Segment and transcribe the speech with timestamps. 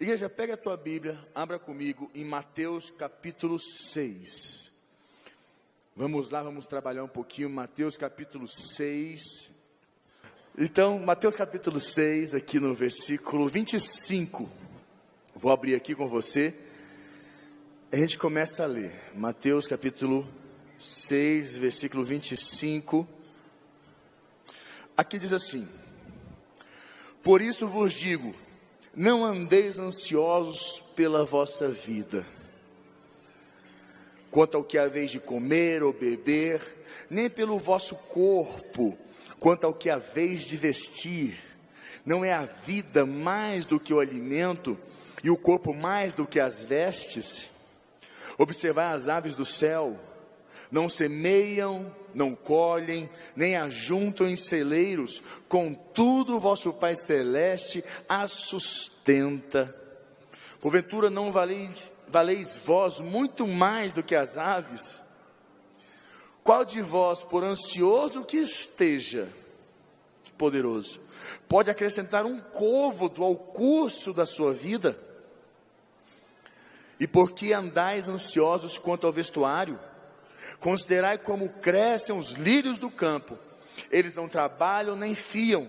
[0.00, 4.72] Igreja, pega a tua Bíblia, abra comigo em Mateus capítulo 6.
[5.94, 9.52] Vamos lá, vamos trabalhar um pouquinho, Mateus capítulo 6.
[10.58, 14.50] Então, Mateus capítulo 6, aqui no versículo 25.
[15.36, 16.52] Vou abrir aqui com você.
[17.92, 19.00] A gente começa a ler.
[19.14, 20.26] Mateus capítulo
[20.80, 23.06] 6, versículo 25.
[24.96, 25.68] Aqui diz assim:
[27.22, 28.34] Por isso vos digo,
[28.96, 32.26] não andeis ansiosos pela vossa vida,
[34.30, 36.60] quanto ao que haveis de comer ou beber,
[37.10, 38.96] nem pelo vosso corpo,
[39.40, 41.38] quanto ao que haveis de vestir.
[42.04, 44.78] Não é a vida mais do que o alimento,
[45.22, 47.50] e o corpo mais do que as vestes?
[48.36, 49.98] Observai as aves do céu,
[50.74, 59.72] não semeiam, não colhem, nem ajuntam em celeiros, contudo vosso Pai Celeste as sustenta.
[60.60, 65.00] Porventura não valeis, valeis vós muito mais do que as aves?
[66.42, 69.28] Qual de vós, por ansioso que esteja,
[70.36, 71.00] poderoso,
[71.48, 74.98] pode acrescentar um côvado ao curso da sua vida?
[76.98, 79.78] E por que andais ansiosos quanto ao vestuário?
[80.60, 83.38] Considerai como crescem os lírios do campo,
[83.90, 85.68] eles não trabalham nem fiam.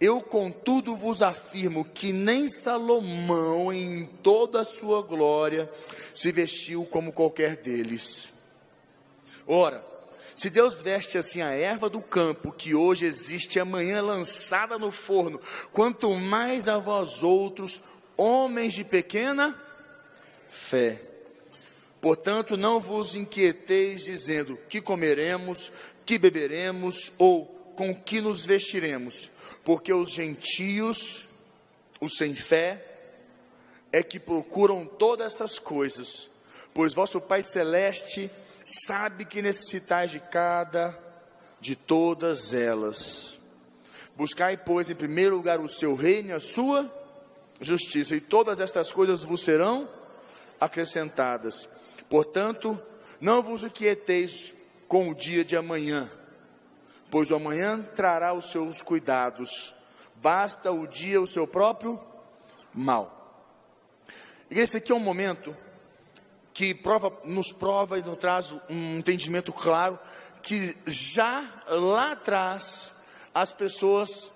[0.00, 5.70] Eu, contudo, vos afirmo que nem Salomão, em toda a sua glória,
[6.12, 8.30] se vestiu como qualquer deles.
[9.46, 9.84] Ora,
[10.34, 14.90] se Deus veste assim a erva do campo, que hoje existe e amanhã lançada no
[14.90, 15.40] forno,
[15.72, 17.80] quanto mais a vós outros,
[18.16, 19.58] homens de pequena
[20.48, 21.13] fé.
[22.04, 25.72] Portanto, não vos inquieteis dizendo: que comeremos,
[26.04, 29.30] que beberemos ou com que nos vestiremos,
[29.64, 31.26] porque os gentios,
[31.98, 32.84] os sem fé,
[33.90, 36.28] é que procuram todas essas coisas,
[36.74, 38.30] pois vosso Pai celeste
[38.66, 40.98] sabe que necessitais de cada
[41.58, 43.38] de todas elas.
[44.14, 46.86] Buscai, pois, em primeiro lugar o seu reino e a sua
[47.62, 49.88] justiça, e todas estas coisas vos serão
[50.60, 51.72] acrescentadas.
[52.08, 52.80] Portanto,
[53.20, 54.52] não vos inquieteis
[54.88, 56.10] com o dia de amanhã,
[57.10, 59.74] pois o amanhã trará os seus cuidados,
[60.16, 62.00] basta o dia o seu próprio
[62.72, 63.14] mal.
[64.50, 65.56] Esse aqui é um momento
[66.52, 69.98] que prova, nos prova e nos traz um entendimento claro
[70.42, 72.94] que já lá atrás
[73.34, 74.30] as pessoas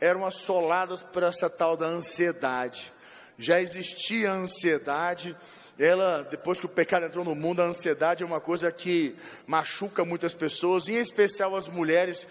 [0.00, 2.92] eram assoladas por essa tal da ansiedade.
[3.38, 5.36] Já existia ansiedade,
[5.78, 9.14] ela, depois que o pecado entrou no mundo, a ansiedade é uma coisa que
[9.46, 12.26] machuca muitas pessoas, em especial as mulheres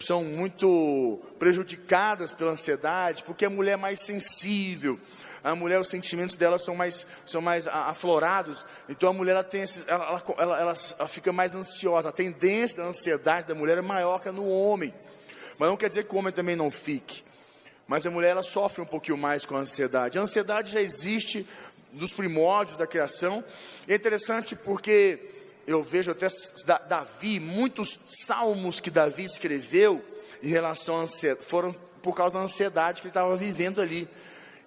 [0.00, 4.98] são muito prejudicadas pela ansiedade, porque a mulher é mais sensível,
[5.44, 9.62] a mulher, os sentimentos dela são mais, são mais aflorados, então a mulher ela tem
[9.62, 13.82] esses, ela, ela, ela, ela fica mais ansiosa, a tendência da ansiedade da mulher é
[13.82, 14.94] maior que a no homem,
[15.58, 17.22] mas não quer dizer que o homem também não fique.
[17.90, 20.16] Mas a mulher ela sofre um pouquinho mais com a ansiedade.
[20.16, 21.44] A ansiedade já existe
[21.92, 23.44] dos primórdios da criação.
[23.88, 25.18] É interessante porque
[25.66, 26.26] eu vejo até
[26.88, 30.04] Davi, muitos salmos que Davi escreveu
[30.42, 34.08] em relação à ansiedade, foram por causa da ansiedade que ele estava vivendo ali.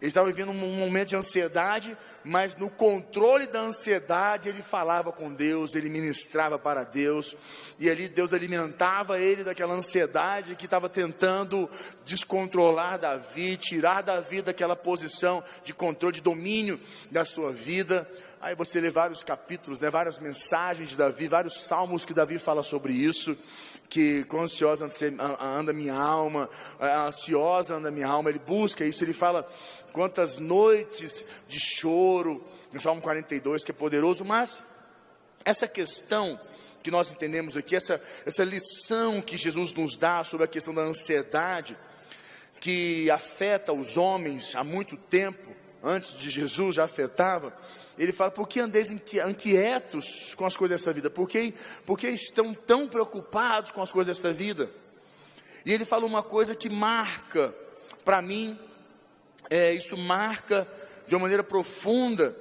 [0.03, 5.33] Ele estava vivendo um momento de ansiedade, mas no controle da ansiedade ele falava com
[5.33, 7.37] Deus, ele ministrava para Deus,
[7.79, 11.69] e ali Deus alimentava ele daquela ansiedade que estava tentando
[12.03, 16.77] descontrolar Davi, tirar Davi daquela posição de controle, de domínio
[17.09, 18.05] da sua vida.
[18.43, 22.61] Aí você lê vários capítulos, né, várias mensagens de Davi, vários salmos que Davi fala
[22.61, 23.37] sobre isso
[23.89, 24.91] que quão ansiosa
[25.39, 26.49] anda minha alma,
[27.07, 29.49] ansiosa anda minha alma, ele busca isso, ele fala
[29.93, 32.43] quantas noites de choro,
[32.73, 34.61] no Salmo 42, que é poderoso, mas
[35.45, 36.37] essa questão
[36.83, 40.81] que nós entendemos aqui, essa, essa lição que Jesus nos dá sobre a questão da
[40.81, 41.77] ansiedade,
[42.59, 47.53] que afeta os homens há muito tempo, antes de Jesus já afetava,
[47.97, 51.09] ele fala: por que andeis inquietos com as coisas dessa vida?
[51.09, 51.53] Por que,
[51.85, 54.69] por que estão tão preocupados com as coisas dessa vida?
[55.65, 57.53] E ele fala uma coisa que marca,
[58.03, 58.57] para mim,
[59.49, 60.67] é, isso marca
[61.07, 62.35] de uma maneira profunda,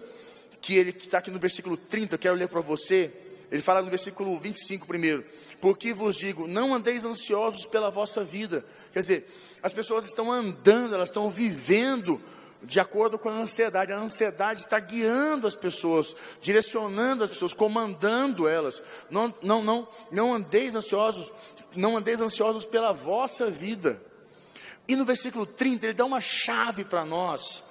[0.61, 3.13] que ele está aqui no versículo 30, eu quero ler para você.
[3.51, 5.25] Ele fala no versículo 25 primeiro:
[5.61, 8.65] Porque vos digo, não andeis ansiosos pela vossa vida.
[8.93, 9.31] Quer dizer,
[9.63, 12.21] as pessoas estão andando, elas estão vivendo
[12.64, 13.93] de acordo com a ansiedade.
[13.93, 18.82] A ansiedade está guiando as pessoas, direcionando as pessoas, comandando elas.
[19.11, 21.32] Não, não, não, não andeis ansiosos,
[21.75, 24.00] não andeis ansiosos pela vossa vida.
[24.87, 27.62] E no versículo 30 ele dá uma chave para nós.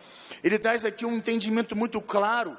[0.43, 2.57] Ele traz aqui um entendimento muito claro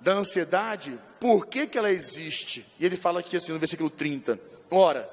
[0.00, 2.66] da ansiedade, por que, que ela existe.
[2.78, 4.38] E ele fala aqui assim no versículo 30:
[4.70, 5.08] Ora,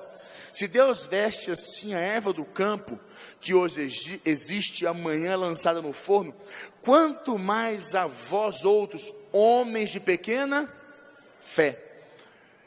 [0.52, 3.00] se Deus veste assim a erva do campo,
[3.40, 6.34] que hoje existe amanhã lançada no forno,
[6.82, 10.72] quanto mais a vós outros, homens de pequena
[11.42, 11.92] fé.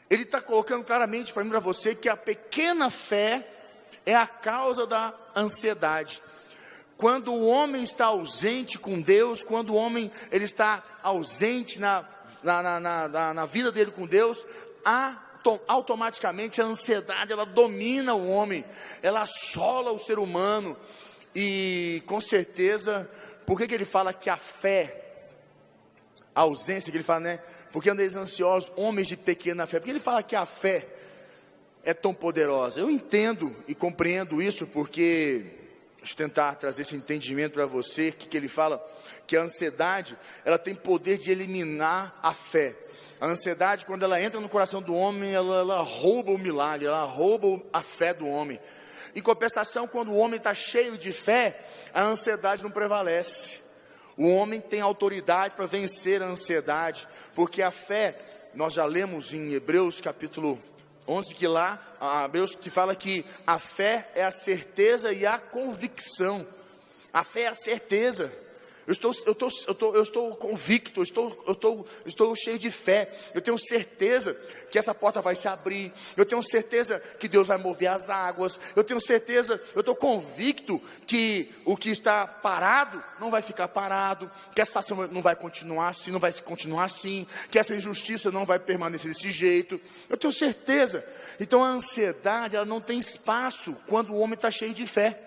[0.09, 3.47] Ele está colocando claramente para mim para você que a pequena fé
[4.05, 6.21] é a causa da ansiedade.
[6.97, 12.05] Quando o homem está ausente com Deus, quando o homem ele está ausente na,
[12.43, 14.45] na, na, na, na vida dele com Deus,
[15.67, 18.65] automaticamente a ansiedade ela domina o homem,
[19.01, 20.75] ela assola o ser humano.
[21.33, 23.09] E com certeza,
[23.45, 25.03] por que, que ele fala que a fé,
[26.33, 27.39] a ausência que ele fala, né?
[27.71, 29.79] Porque andeis ansiosos, homens de pequena fé.
[29.79, 30.87] Porque ele fala que a fé
[31.83, 32.79] é tão poderosa.
[32.79, 35.45] Eu entendo e compreendo isso porque
[36.05, 38.79] deixa eu tentar trazer esse entendimento para você, que, que ele fala
[39.25, 40.15] que a ansiedade,
[40.45, 42.75] ela tem poder de eliminar a fé.
[43.19, 47.03] A ansiedade, quando ela entra no coração do homem, ela, ela rouba o milagre, ela
[47.05, 48.59] rouba a fé do homem.
[49.15, 53.61] Em compensação, quando o homem está cheio de fé, a ansiedade não prevalece.
[54.15, 58.15] O homem tem autoridade para vencer a ansiedade, porque a fé,
[58.53, 60.61] nós já lemos em Hebreus capítulo
[61.07, 61.79] 11 que lá,
[62.25, 66.47] Hebreus que fala que a fé é a certeza e a convicção.
[67.13, 68.33] A fé é a certeza.
[68.87, 72.59] Eu estou, eu estou, eu estou, eu estou convicto, eu estou, eu estou, estou cheio
[72.59, 73.09] de fé.
[73.33, 74.35] Eu tenho certeza
[74.69, 75.91] que essa porta vai se abrir.
[76.15, 78.59] Eu tenho certeza que Deus vai mover as águas.
[78.75, 84.29] Eu tenho certeza, eu estou convicto que o que está parado não vai ficar parado.
[84.53, 87.25] Que essa ação não vai continuar assim, não vai continuar assim.
[87.49, 89.81] Que essa injustiça não vai permanecer desse jeito.
[90.07, 91.03] Eu tenho certeza.
[91.39, 95.25] Então a ansiedade, ela não tem espaço quando o homem está cheio de fé.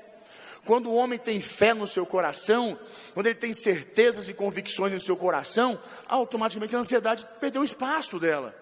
[0.65, 2.79] Quando o homem tem fé no seu coração,
[3.15, 8.19] quando ele tem certezas e convicções no seu coração, automaticamente a ansiedade perdeu o espaço
[8.19, 8.55] dela.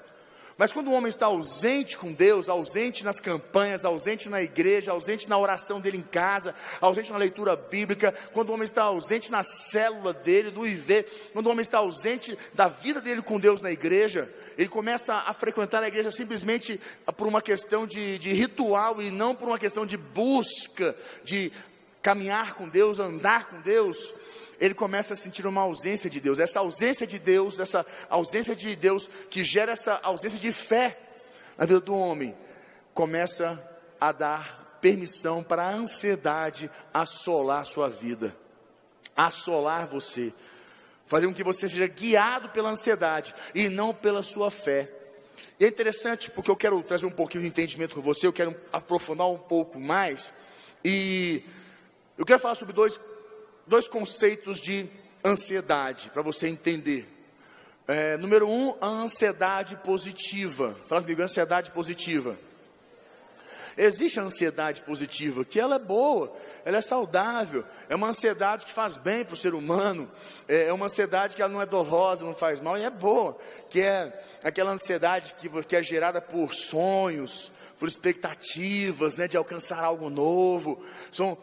[0.59, 5.29] Mas quando o homem está ausente com Deus, ausente nas campanhas, ausente na igreja, ausente
[5.29, 9.43] na oração dele em casa, ausente na leitura bíblica, quando o homem está ausente na
[9.43, 11.05] célula dele, no IV,
[11.35, 15.35] quando o homem está ausente da vida dele com Deus na igreja, ele começa a
[15.35, 16.81] frequentar a igreja simplesmente
[17.19, 21.53] por uma questão de, de ritual e não por uma questão de busca, de
[22.06, 24.14] caminhar com Deus, andar com Deus,
[24.61, 26.38] ele começa a sentir uma ausência de Deus.
[26.38, 30.97] Essa ausência de Deus, essa ausência de Deus que gera essa ausência de fé
[31.58, 32.37] na vida do homem,
[32.94, 33.61] começa
[34.00, 38.37] a dar permissão para a ansiedade assolar sua vida,
[39.17, 40.32] assolar você,
[41.09, 44.88] fazer com que você seja guiado pela ansiedade e não pela sua fé.
[45.59, 48.56] E é interessante porque eu quero trazer um pouquinho de entendimento com você, eu quero
[48.73, 50.32] aprofundar um pouco mais
[50.85, 51.43] e
[52.17, 52.99] eu quero falar sobre dois,
[53.67, 54.89] dois conceitos de
[55.25, 57.09] ansiedade, para você entender.
[57.87, 60.77] É, número um, a ansiedade positiva.
[60.89, 62.37] Fala comigo, ansiedade positiva.
[63.77, 66.33] Existe a ansiedade positiva, que ela é boa,
[66.65, 70.11] ela é saudável, é uma ansiedade que faz bem para o ser humano,
[70.49, 73.37] é, é uma ansiedade que ela não é dolorosa, não faz mal, e é boa,
[73.69, 79.82] que é aquela ansiedade que, que é gerada por sonhos, por expectativas, né, de alcançar
[79.82, 80.81] algo novo.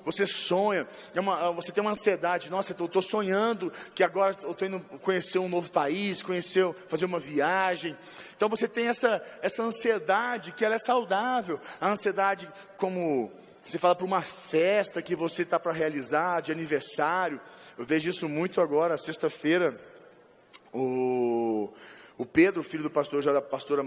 [0.03, 2.49] Você sonha, é uma, você tem uma ansiedade.
[2.49, 7.05] Nossa, eu estou sonhando que agora eu estou indo conhecer um novo país, conhecer, fazer
[7.05, 7.95] uma viagem.
[8.35, 11.59] Então você tem essa, essa ansiedade que ela é saudável.
[11.79, 13.31] A ansiedade como
[13.63, 17.39] você fala para uma festa que você está para realizar, de aniversário.
[17.77, 19.79] Eu vejo isso muito agora, sexta-feira.
[20.73, 21.71] O,
[22.17, 23.85] o Pedro, filho do pastor, já da pastora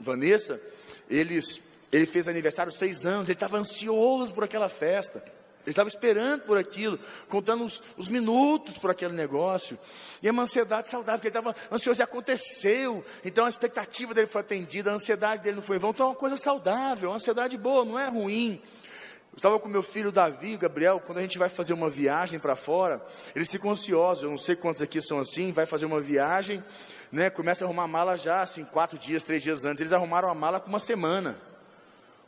[0.00, 0.60] Vanessa,
[1.08, 1.60] eles,
[1.92, 5.22] ele fez aniversário seis anos, ele estava ansioso por aquela festa.
[5.66, 6.96] Ele estava esperando por aquilo,
[7.28, 9.76] contando os, os, minutos por aquele negócio.
[10.22, 13.04] E é uma ansiedade saudável, porque ele estava ansioso e aconteceu.
[13.24, 15.90] Então a expectativa dele foi atendida, a ansiedade dele não foi em vão.
[15.90, 18.62] Então é uma coisa saudável, uma ansiedade boa, não é ruim.
[19.32, 22.54] Eu estava com meu filho Davi, Gabriel, quando a gente vai fazer uma viagem para
[22.54, 26.64] fora, eles ficam ansiosos, eu não sei quantos aqui são assim, vai fazer uma viagem,
[27.10, 29.80] né, começa a arrumar a mala já, assim, quatro dias, três dias antes.
[29.80, 31.36] Eles arrumaram a mala com uma semana.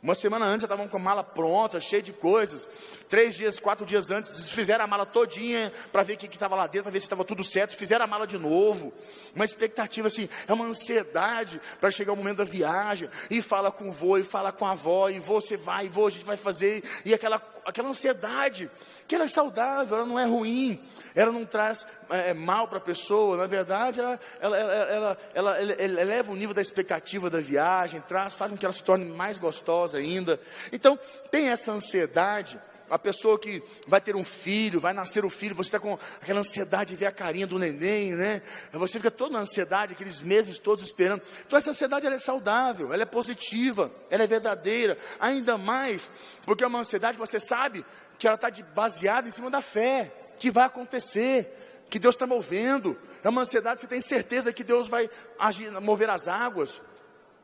[0.01, 2.65] Uma semana antes já estavam com a mala pronta, cheia de coisas.
[3.09, 6.67] Três dias, quatro dias antes, fizeram a mala todinha para ver o que estava lá
[6.67, 7.75] dentro, para ver se estava tudo certo.
[7.75, 8.93] Fizeram a mala de novo.
[9.35, 13.09] Uma expectativa assim, é uma ansiedade para chegar o momento da viagem.
[13.29, 16.07] E fala com o vô, e fala com a avó, e você vai, e vô,
[16.07, 16.81] a gente vai fazer.
[17.03, 18.69] E aquela, aquela ansiedade,
[19.07, 20.79] que ela é saudável, ela não é ruim
[21.15, 26.31] ela não traz é, mal para a pessoa, na verdade, ela, ela, ela, ela, eleva
[26.31, 29.97] o nível da expectativa da viagem, traz, faz com que ela se torne mais gostosa
[29.97, 30.39] ainda.
[30.71, 30.97] Então,
[31.31, 35.67] tem essa ansiedade a pessoa que vai ter um filho, vai nascer o filho, você
[35.67, 38.41] está com aquela ansiedade de ver a carinha do neném, né?
[38.73, 41.21] Você fica todo na ansiedade, aqueles meses todos esperando.
[41.45, 46.09] Então essa ansiedade ela é saudável, ela é positiva, ela é verdadeira, ainda mais
[46.45, 47.85] porque é uma ansiedade que você sabe
[48.17, 52.97] que ela está baseada em cima da fé, que vai acontecer, que Deus está movendo.
[53.23, 56.81] É uma ansiedade que você tem certeza que Deus vai agir, mover as águas.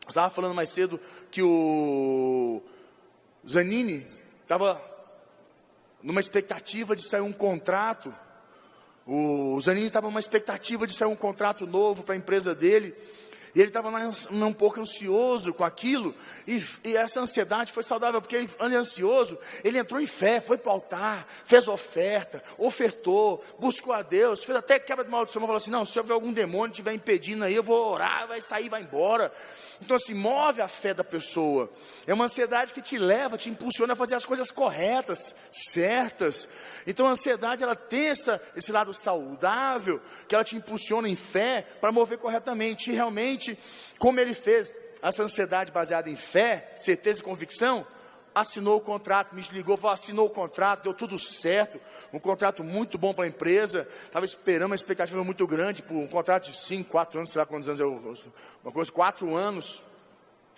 [0.05, 0.99] Eu estava falando mais cedo
[1.31, 2.61] que o
[3.47, 4.07] Zanini
[4.43, 4.94] estava
[6.05, 8.13] numa expectativa de sair um contrato.
[9.07, 12.95] O Zanini estava numa expectativa de sair um contrato novo para a empresa dele.
[13.55, 13.89] E ele estava
[14.31, 16.13] um pouco ansioso com aquilo,
[16.45, 20.57] e, e, essa ansiedade foi saudável, porque ele, ele ansioso, ele entrou em fé, foi
[20.57, 25.55] para o altar, fez oferta, ofertou, buscou a Deus, fez até quebra de maldição, falou
[25.55, 28.81] assim: não, se houver algum demônio estiver impedindo aí, eu vou orar, vai sair, vai
[28.81, 29.31] embora.
[29.81, 31.69] Então, assim, move a fé da pessoa.
[32.07, 36.47] É uma ansiedade que te leva, te impulsiona a fazer as coisas corretas, certas.
[36.87, 41.65] Então, a ansiedade, ela tem essa, esse lado saudável, que ela te impulsiona em fé
[41.81, 42.91] para mover corretamente.
[42.91, 43.44] E realmente,
[43.97, 47.85] como ele fez essa ansiedade baseada em fé, certeza e convicção,
[48.33, 51.79] assinou o contrato, me ligou, falou, assinou o contrato, deu tudo certo,
[52.11, 56.07] um contrato muito bom para a empresa, estava esperando uma expectativa muito grande, por um
[56.07, 57.91] contrato de 5, 4 anos, sei lá quantos anos, eu,
[58.61, 59.81] uma coisa, 4 anos,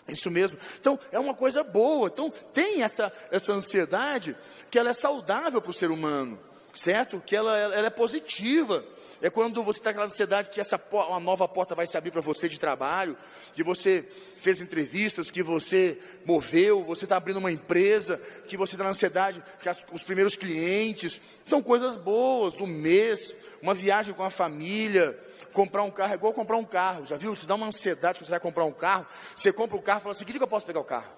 [0.07, 0.57] isso mesmo.
[0.79, 2.07] Então, é uma coisa boa.
[2.07, 4.35] Então, tem essa, essa ansiedade
[4.71, 6.39] que ela é saudável para o ser humano,
[6.73, 7.21] certo?
[7.23, 8.83] Que ela, ela é positiva.
[9.21, 12.21] É quando você está aquela ansiedade que essa uma nova porta vai se abrir para
[12.21, 13.17] você de trabalho,
[13.53, 14.07] que você
[14.37, 19.43] fez entrevistas, que você moveu, você está abrindo uma empresa, que você está na ansiedade,
[19.61, 25.17] que as, os primeiros clientes, são coisas boas do mês, uma viagem com a família,
[25.51, 27.35] comprar um carro é igual comprar um carro, já viu?
[27.35, 29.99] Você dá uma ansiedade que você vai comprar um carro, você compra o um carro
[29.99, 31.11] e fala assim, que dia que eu posso pegar o carro?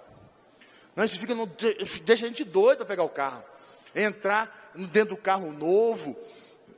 [0.95, 3.43] Não, isso fica no, deixa a gente doido a pegar o carro.
[3.95, 6.15] Entrar dentro do carro novo,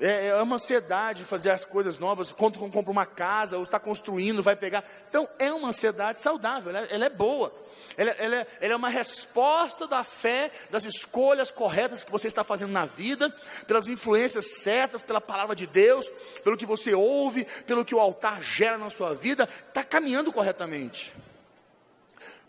[0.01, 4.41] é, é uma ansiedade fazer as coisas novas, quando compra uma casa, ou está construindo,
[4.41, 4.83] vai pegar.
[5.07, 7.53] Então, é uma ansiedade saudável, ela, ela é boa.
[7.95, 12.43] Ela, ela, é, ela, é, uma resposta da fé, das escolhas corretas que você está
[12.43, 13.29] fazendo na vida,
[13.67, 16.09] pelas influências certas, pela palavra de Deus,
[16.43, 21.13] pelo que você ouve, pelo que o altar gera na sua vida, está caminhando corretamente.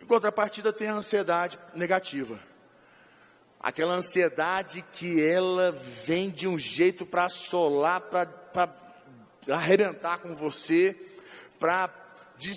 [0.00, 2.51] Em contrapartida, tem a ansiedade negativa
[3.62, 5.70] aquela ansiedade que ela
[6.04, 8.68] vem de um jeito para assolar, para
[9.48, 10.96] arrebentar com você,
[11.60, 11.88] para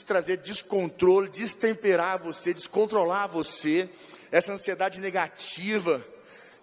[0.07, 3.87] trazer descontrole, destemperar você, descontrolar você,
[4.31, 6.03] essa ansiedade negativa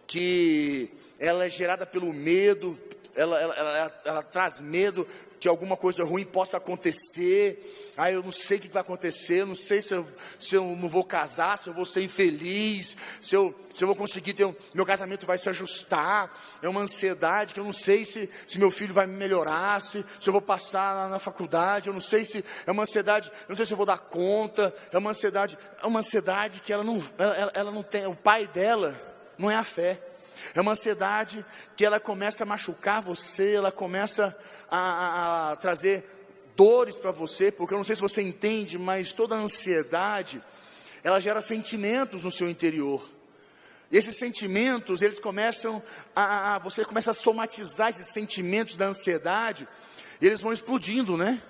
[0.09, 2.77] que ela é gerada pelo medo,
[3.15, 5.07] ela, ela, ela, ela traz medo
[5.43, 7.93] que alguma coisa ruim possa acontecer.
[7.97, 10.07] Ah, eu não sei o que vai acontecer, eu não sei se eu,
[10.39, 13.97] se eu não vou casar, se eu vou ser infeliz, se eu, se eu vou
[13.97, 16.33] conseguir ter um, meu casamento vai se ajustar.
[16.63, 20.05] É uma ansiedade que eu não sei se, se meu filho vai me melhorar, se,
[20.21, 23.49] se eu vou passar na, na faculdade, eu não sei se é uma ansiedade, eu
[23.49, 24.73] não sei se eu vou dar conta.
[24.93, 28.47] É uma ansiedade, é uma ansiedade que ela não, ela, ela não tem, o pai
[28.47, 28.97] dela
[29.37, 30.12] não é a fé.
[30.55, 31.45] É uma ansiedade
[31.77, 34.37] que ela começa a machucar você, ela começa
[34.71, 36.05] a, a, a trazer
[36.57, 40.43] dores para você, porque eu não sei se você entende, mas toda ansiedade,
[41.03, 43.09] ela gera sentimentos no seu interior.
[43.91, 45.83] E esses sentimentos, eles começam
[46.17, 49.69] a, a, você começa a somatizar esses sentimentos da ansiedade,
[50.21, 51.43] e eles vão explodindo, né?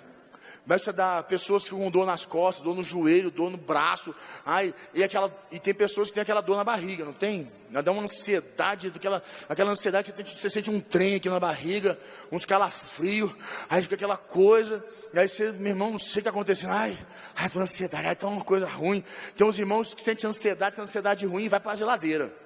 [0.65, 3.57] Começa a dar pessoas que ficam com dor nas costas, dor no joelho, dor no
[3.57, 4.15] braço.
[4.47, 7.51] Ai, e, aquela, e tem pessoas que têm aquela dor na barriga, não tem?
[7.69, 11.99] Dá uma ansiedade, aquela, aquela ansiedade que você sente um trem aqui na barriga,
[12.31, 13.33] uns calafrios,
[13.69, 16.71] aí fica aquela coisa, e aí você, meu irmão, não sei o que está acontecendo.
[16.71, 16.97] Ai,
[17.35, 19.03] ai, tô ansiedade, ai, tá uma coisa ruim.
[19.37, 22.42] Tem uns irmãos que sentem ansiedade, essa ansiedade ruim vai para a geladeira.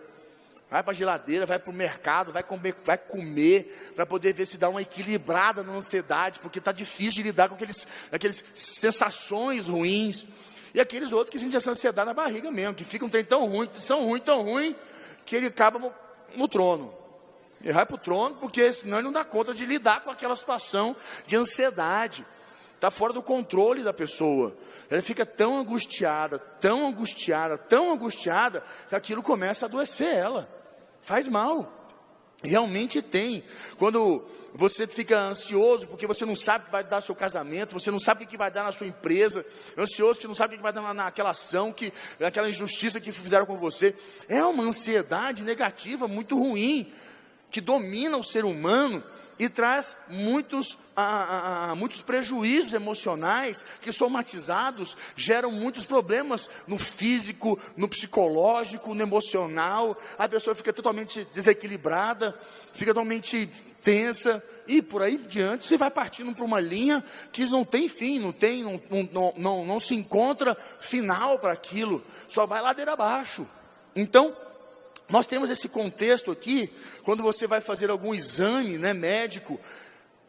[0.68, 4.46] Vai para a geladeira, vai para o mercado, vai comer, vai comer para poder ver
[4.46, 9.68] se dá uma equilibrada na ansiedade, porque está difícil de lidar com aqueles, aqueles sensações
[9.68, 10.26] ruins.
[10.74, 13.70] E aqueles outros que sentem essa ansiedade na barriga mesmo, que ficam um tão ruim,
[13.78, 14.74] são ruim, tão ruim,
[15.24, 15.94] que ele acaba no,
[16.34, 16.92] no trono.
[17.62, 20.34] Ele vai para o trono, porque senão ele não dá conta de lidar com aquela
[20.34, 22.26] situação de ansiedade.
[22.74, 24.54] Está fora do controle da pessoa.
[24.90, 30.55] Ela fica tão angustiada, tão angustiada, tão angustiada, que aquilo começa a adoecer ela
[31.06, 31.72] faz mal.
[32.42, 33.44] Realmente tem.
[33.78, 34.22] Quando
[34.52, 37.90] você fica ansioso porque você não sabe o que vai dar no seu casamento, você
[37.90, 39.46] não sabe o que vai dar na sua empresa,
[39.78, 43.46] ansioso que não sabe o que vai dar naquela ação, que, naquela injustiça que fizeram
[43.46, 43.94] com você,
[44.28, 46.92] é uma ansiedade negativa muito ruim,
[47.50, 49.02] que domina o ser humano
[49.38, 57.58] e traz muitos, ah, ah, muitos prejuízos emocionais que somatizados geram muitos problemas no físico,
[57.76, 59.96] no psicológico, no emocional.
[60.18, 62.38] A pessoa fica totalmente desequilibrada,
[62.74, 63.48] fica totalmente
[63.82, 68.18] tensa e por aí diante você vai partindo para uma linha que não tem fim,
[68.18, 68.80] não tem, não,
[69.12, 73.46] não, não, não se encontra final para aquilo, só vai ladeira abaixo.
[73.94, 74.36] Então,
[75.08, 76.72] nós temos esse contexto aqui,
[77.02, 79.60] quando você vai fazer algum exame né, médico,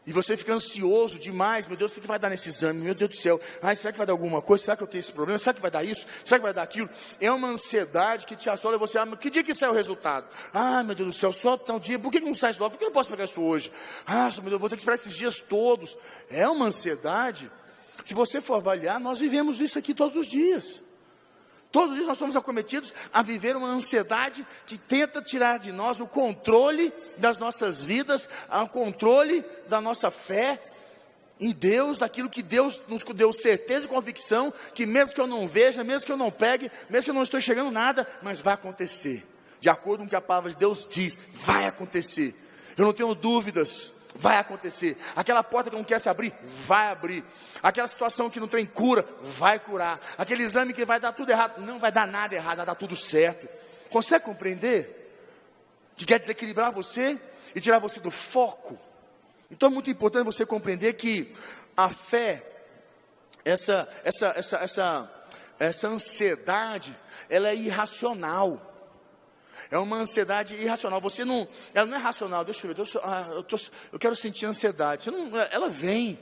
[0.08, 2.80] e você fica ansioso demais, meu Deus, o que vai dar nesse exame?
[2.80, 4.64] Meu Deus do céu, ai, será que vai dar alguma coisa?
[4.64, 5.36] Será que eu tenho esse problema?
[5.36, 6.06] Será que vai dar isso?
[6.24, 6.88] Será que vai dar aquilo?
[7.20, 10.26] É uma ansiedade que te assola e você, ah, que dia que sai o resultado?
[10.54, 12.70] Ah, meu Deus do céu, só tal dia, por que não sai isso logo?
[12.70, 13.70] Por que não posso pegar isso hoje?
[14.06, 15.94] Ah, meu Deus, eu vou ter que esperar esses dias todos.
[16.30, 17.50] É uma ansiedade.
[18.02, 20.80] Se você for avaliar, nós vivemos isso aqui todos os dias.
[21.70, 26.00] Todos os dias nós estamos acometidos a viver uma ansiedade que tenta tirar de nós
[26.00, 30.62] o controle das nossas vidas, o controle da nossa fé
[31.38, 35.46] em Deus, daquilo que Deus nos deu certeza e convicção, que mesmo que eu não
[35.46, 38.54] veja, mesmo que eu não pegue, mesmo que eu não estou chegando nada, mas vai
[38.54, 39.24] acontecer.
[39.60, 42.34] De acordo com o que a palavra de Deus diz, vai acontecer.
[42.76, 44.98] Eu não tenho dúvidas vai acontecer.
[45.14, 47.24] Aquela porta que não quer se abrir, vai abrir.
[47.62, 50.00] Aquela situação que não tem cura, vai curar.
[50.18, 52.96] Aquele exame que vai dar tudo errado, não vai dar nada errado, vai dar tudo
[52.96, 53.48] certo.
[53.88, 54.94] Consegue compreender?
[55.96, 57.18] Que quer desequilibrar você
[57.54, 58.78] e tirar você do foco.
[59.50, 61.34] Então é muito importante você compreender que
[61.76, 62.44] a fé,
[63.44, 65.10] essa, essa, essa, essa,
[65.58, 66.94] essa ansiedade,
[67.30, 68.67] ela é irracional.
[69.70, 71.00] É uma ansiedade irracional.
[71.00, 72.44] Você não, ela não é racional.
[72.44, 73.56] Deixa eu ver, eu, ah, eu, tô,
[73.92, 75.10] eu quero sentir ansiedade.
[75.10, 76.18] Não, ela vem,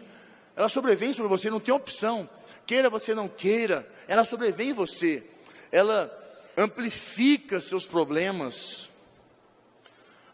[0.55, 2.28] ela sobrevém sobre você, não tem opção.
[2.66, 5.25] Queira você não queira, ela sobrevém você.
[5.71, 6.11] Ela
[6.57, 8.88] amplifica seus problemas.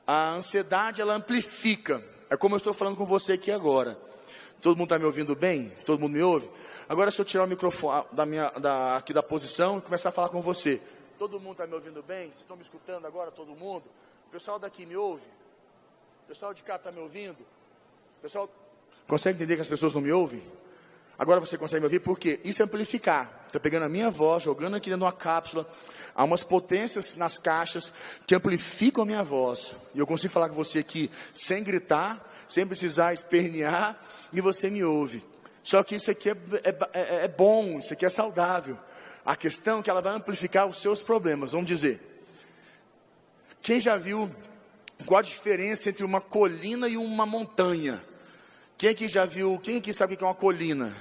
[0.06, 2.02] A ansiedade ela amplifica.
[2.30, 3.98] É como eu estou falando com você aqui agora.
[4.62, 5.72] Todo mundo está me ouvindo bem?
[5.84, 6.48] Todo mundo me ouve?
[6.88, 10.12] Agora, se eu tirar o microfone da minha, da, aqui da posição e começar a
[10.12, 10.80] falar com você,
[11.18, 12.24] Todo mundo está me ouvindo bem?
[12.24, 13.84] Vocês estão me escutando agora, todo mundo?
[14.26, 15.26] O pessoal daqui me ouve?
[16.24, 17.40] O pessoal de cá está me ouvindo?
[18.18, 18.48] O pessoal
[19.06, 20.42] consegue entender que as pessoas não me ouvem?
[21.18, 23.42] Agora você consegue me ouvir porque isso é amplificar.
[23.46, 25.68] Estou pegando a minha voz, jogando aqui dentro de uma cápsula.
[26.14, 27.92] Há umas potências nas caixas
[28.26, 29.76] que amplificam a minha voz.
[29.94, 34.00] E eu consigo falar com você aqui sem gritar, sem precisar espernear,
[34.32, 35.22] e você me ouve.
[35.62, 38.76] Só que isso aqui é, é, é, é bom, isso aqui é saudável.
[39.24, 41.52] A questão é que ela vai amplificar os seus problemas.
[41.52, 42.00] Vamos dizer.
[43.60, 44.30] Quem já viu
[45.06, 48.04] qual a diferença entre uma colina e uma montanha?
[48.76, 50.96] Quem aqui já viu, quem aqui sabe o que é uma colina?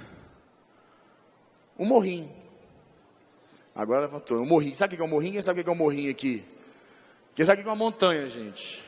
[1.77, 2.31] Um morrinho.
[3.73, 4.75] Agora levantou, um morrinho.
[4.75, 5.33] Sabe o que é um morrinho?
[5.33, 6.45] Quem sabe o que é um morrinho aqui?
[7.33, 8.85] Quem sabe o que é uma montanha, gente?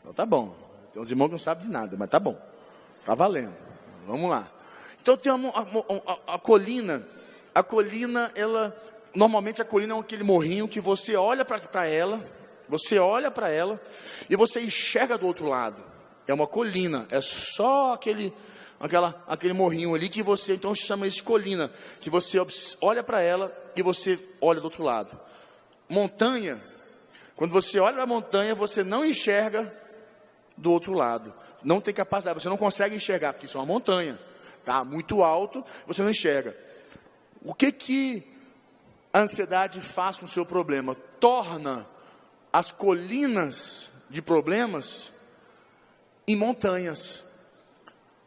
[0.00, 0.56] Então tá bom.
[0.92, 2.40] Tem uns irmãos que não sabem de nada, mas tá bom.
[3.04, 3.54] Tá valendo.
[4.06, 4.50] Vamos lá.
[5.02, 7.06] Então tem a, a, a, a colina
[7.58, 8.72] a colina, ela,
[9.12, 12.24] normalmente a colina é aquele morrinho que você olha para ela,
[12.68, 13.82] você olha para ela
[14.30, 15.82] e você enxerga do outro lado.
[16.24, 18.32] É uma colina, é só aquele,
[18.78, 22.38] aquela, aquele morrinho ali que você então chama isso de colina, que você
[22.80, 25.18] olha para ela e você olha do outro lado.
[25.88, 26.62] Montanha,
[27.34, 29.74] quando você olha para a montanha, você não enxerga
[30.56, 31.34] do outro lado.
[31.64, 34.16] Não tem capacidade, você não consegue enxergar, porque isso é uma montanha.
[34.64, 36.67] Tá muito alto, você não enxerga.
[37.48, 38.22] O que que
[39.10, 40.94] a ansiedade faz com o seu problema?
[41.18, 41.88] Torna
[42.52, 45.10] as colinas de problemas
[46.26, 47.24] em montanhas.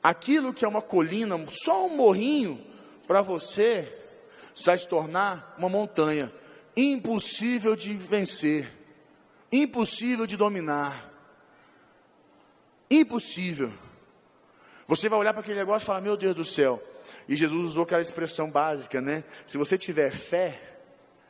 [0.02, 2.60] Aquilo que é uma colina, só um morrinho,
[3.06, 3.96] para você
[4.66, 6.34] vai se tornar uma montanha
[6.76, 8.76] impossível de vencer,
[9.52, 11.14] impossível de dominar.
[12.90, 13.72] Impossível.
[14.88, 16.82] Você vai olhar para aquele negócio e falar: Meu Deus do céu,
[17.28, 19.24] e Jesus usou aquela expressão básica, né?
[19.48, 20.60] Se você tiver fé,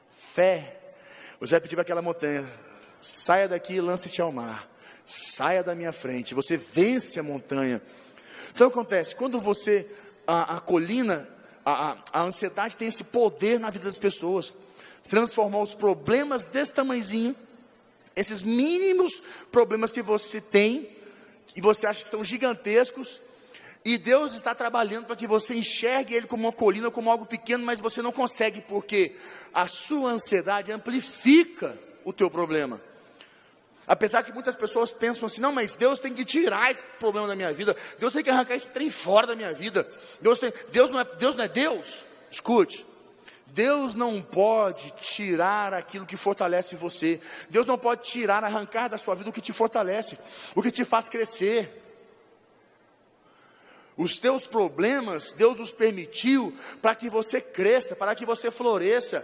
[0.10, 0.80] fé,
[1.40, 2.50] você vai pedir para aquela montanha:
[3.02, 4.70] saia daqui e lance-te ao mar,
[5.06, 6.34] saia da minha frente.
[6.34, 7.82] Você vence a montanha.
[8.54, 9.90] Então acontece, quando você,
[10.28, 11.28] a, a colina,
[11.66, 14.54] a, a, ansiedade tem esse poder na vida das pessoas,
[15.10, 17.36] transformar os problemas desse tamanhozinho,
[18.16, 20.98] esses mínimos problemas que você tem,
[21.56, 23.22] e você acha que são gigantescos,
[23.84, 27.66] e Deus está trabalhando para que você enxergue Ele como uma colina, como algo pequeno,
[27.66, 29.16] mas você não consegue, porque
[29.54, 32.80] a sua ansiedade amplifica o teu problema.
[33.88, 37.36] Apesar que muitas pessoas pensam assim, não, mas Deus tem que tirar esse problema da
[37.36, 39.90] minha vida, Deus tem que arrancar esse trem fora da minha vida,
[40.22, 42.06] Deus, tem, Deus, não, é, Deus não é Deus.
[42.30, 42.86] Escute,
[43.48, 49.16] Deus não pode tirar aquilo que fortalece você, Deus não pode tirar, arrancar da sua
[49.16, 50.18] vida o que te fortalece,
[50.56, 51.81] o que te faz crescer.
[54.02, 59.24] Os teus problemas, Deus os permitiu para que você cresça, para que você floresça.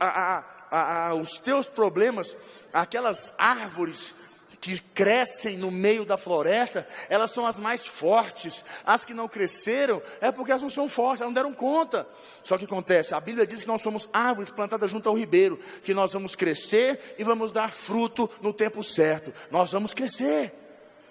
[0.00, 2.36] A, a, a, os teus problemas,
[2.72, 4.16] aquelas árvores
[4.60, 8.64] que crescem no meio da floresta, elas são as mais fortes.
[8.84, 12.04] As que não cresceram é porque elas não são fortes, elas não deram conta.
[12.42, 15.94] Só que acontece, a Bíblia diz que nós somos árvores plantadas junto ao ribeiro, que
[15.94, 19.32] nós vamos crescer e vamos dar fruto no tempo certo.
[19.52, 20.52] Nós vamos crescer.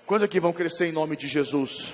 [0.06, 1.93] Quantos aqui vão crescer em nome de Jesus?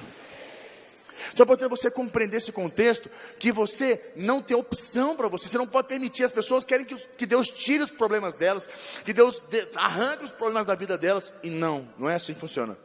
[1.33, 5.67] Então, para você compreender esse contexto, que você não tem opção para você, você não
[5.67, 8.67] pode permitir, as pessoas querem que, que Deus tire os problemas delas,
[9.03, 12.39] que Deus de, arranque os problemas da vida delas, e não, não é assim que
[12.39, 12.77] funciona.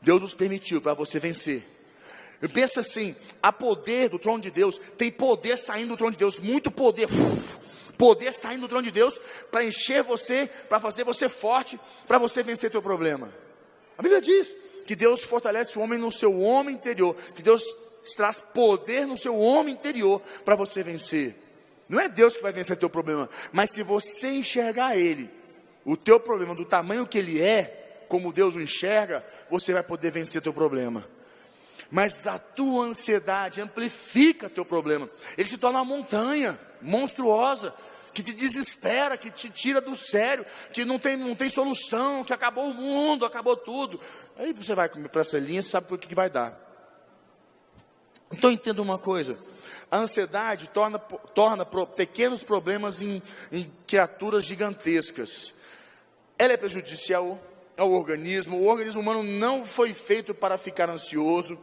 [0.00, 1.62] Deus os permitiu para você vencer.
[2.40, 6.18] Eu penso assim, há poder do trono de Deus, tem poder saindo do trono de
[6.18, 7.08] Deus, muito poder,
[7.96, 9.20] poder saindo do trono de Deus,
[9.50, 13.32] para encher você, para fazer você forte, para você vencer teu problema.
[13.96, 17.64] A Bíblia diz, que Deus fortalece o homem no seu homem interior, que Deus
[18.16, 21.36] traz poder no seu homem interior para você vencer.
[21.88, 25.30] Não é Deus que vai vencer teu problema, mas se você enxergar ele,
[25.84, 30.10] o teu problema do tamanho que ele é, como Deus o enxerga, você vai poder
[30.10, 31.06] vencer teu problema.
[31.90, 35.10] Mas a tua ansiedade amplifica teu problema.
[35.36, 37.74] Ele se torna uma montanha monstruosa
[38.12, 42.32] que te desespera, que te tira do sério, que não tem, não tem solução, que
[42.32, 44.00] acabou o mundo, acabou tudo.
[44.36, 46.58] Aí você vai para essa linha, sabe o que, que vai dar.
[48.30, 49.38] Então entenda uma coisa:
[49.90, 55.54] a ansiedade torna, torna pequenos problemas em, em criaturas gigantescas.
[56.38, 57.40] Ela é prejudicial
[57.76, 58.58] ao organismo.
[58.58, 61.58] O organismo humano não foi feito para ficar ansioso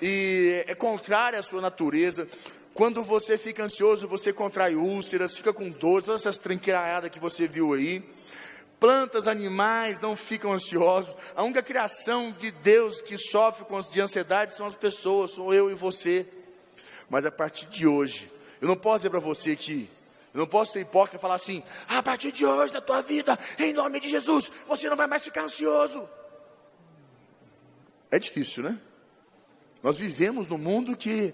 [0.00, 2.28] e é contrária à sua natureza.
[2.74, 7.46] Quando você fica ansioso, você contrai úlceras, fica com dor, todas essas tranqueiradas que você
[7.46, 8.04] viu aí.
[8.80, 11.14] Plantas, animais não ficam ansiosos.
[11.36, 15.74] A única criação de Deus que sofre de ansiedade são as pessoas, sou eu e
[15.74, 16.26] você.
[17.08, 18.28] Mas a partir de hoje,
[18.60, 19.88] eu não posso dizer para você que
[20.34, 23.38] eu não posso ser hipócrita e falar assim: a partir de hoje, na tua vida,
[23.56, 26.08] em nome de Jesus, você não vai mais ficar ansioso.
[28.10, 28.80] É difícil, né?
[29.80, 31.32] Nós vivemos num mundo que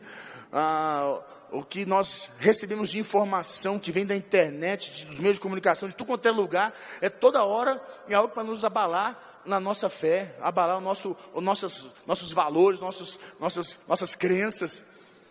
[0.53, 1.21] ah,
[1.53, 5.89] o que nós recebemos de informação que vem da internet, de, dos meios de comunicação,
[5.89, 9.89] de tudo quanto é lugar, é toda hora é algo para nos abalar na nossa
[9.89, 14.83] fé, abalar o nosso, os nossos, nossos valores, nossos, nossas, nossas crenças.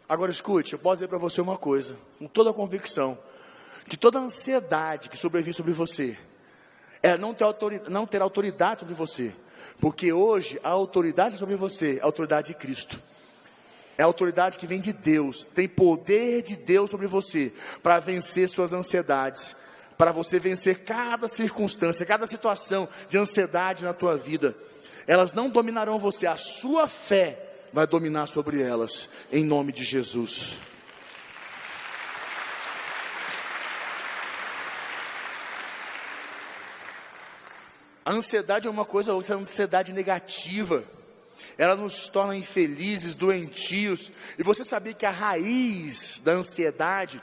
[0.08, 3.18] Agora escute, eu posso dizer para você uma coisa, com toda a convicção,
[3.88, 6.18] que toda ansiedade que sobrevive sobre você,
[7.02, 9.34] é não ter, autoridade, não ter autoridade sobre você,
[9.80, 13.02] porque hoje a autoridade sobre você é a autoridade de Cristo.
[14.00, 17.52] É autoridade que vem de Deus, tem poder de Deus sobre você
[17.84, 19.58] para vencer suas ansiedades,
[19.98, 24.56] para você vencer cada circunstância, cada situação de ansiedade na tua vida.
[25.06, 30.58] Elas não dominarão você, a sua fé vai dominar sobre elas, em nome de Jesus.
[38.06, 40.86] A ansiedade é uma coisa, a ansiedade negativa
[41.60, 44.14] ela nos torna infelizes, doentios.
[44.38, 47.22] E você sabia que a raiz da ansiedade,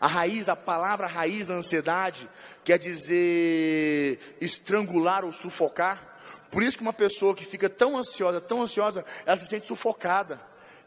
[0.00, 2.28] a raiz, a palavra raiz da ansiedade,
[2.64, 6.18] quer dizer estrangular ou sufocar?
[6.50, 10.40] Por isso que uma pessoa que fica tão ansiosa, tão ansiosa, ela se sente sufocada.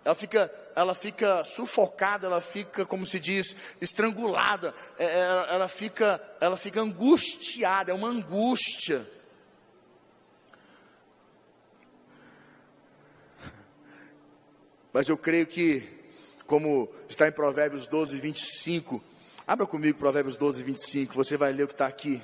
[0.03, 4.73] Ela fica, ela fica sufocada, ela fica, como se diz, estrangulada.
[4.97, 9.07] Ela, é, é, ela fica, ela fica angustiada, é uma angústia.
[14.91, 15.87] Mas eu creio que,
[16.47, 19.01] como está em Provérbios 12, 25,
[19.45, 22.21] abra comigo Provérbios 12, 25, você vai ler o que está aqui.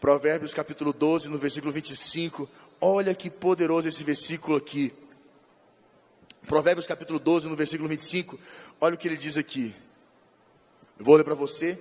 [0.00, 2.48] Provérbios capítulo 12, no versículo 25.
[2.80, 4.92] Olha que poderoso esse versículo aqui.
[6.46, 8.38] Provérbios capítulo 12, no versículo 25.
[8.80, 9.74] Olha o que ele diz aqui.
[10.98, 11.78] Eu vou ler para você,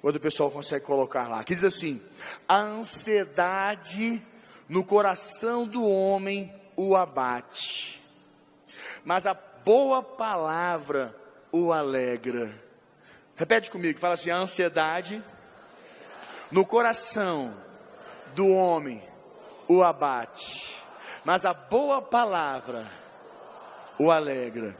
[0.00, 1.40] quando o pessoal consegue colocar lá.
[1.40, 2.00] Aqui diz assim:
[2.48, 4.20] A ansiedade
[4.68, 8.01] no coração do homem o abate
[9.04, 11.14] mas a boa palavra
[11.50, 12.54] o alegra.
[13.36, 15.22] Repete comigo, fala assim: a ansiedade
[16.50, 17.54] no coração
[18.34, 19.02] do homem
[19.68, 20.76] o abate,
[21.24, 22.86] mas a boa palavra
[23.98, 24.76] o alegra.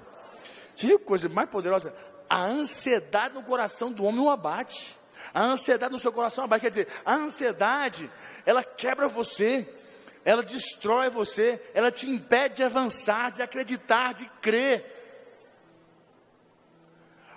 [0.74, 1.94] Você viu que coisa mais poderosa?
[2.28, 4.96] A ansiedade no coração do homem o abate.
[5.32, 6.62] A ansiedade no seu coração abate.
[6.62, 8.10] Quer dizer, a ansiedade,
[8.44, 9.68] ela quebra você
[10.24, 14.92] ela destrói você, ela te impede de avançar, de acreditar, de crer.